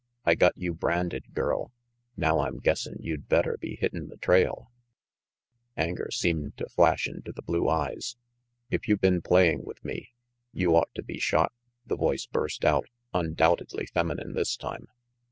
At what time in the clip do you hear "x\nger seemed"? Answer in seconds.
5.77-6.57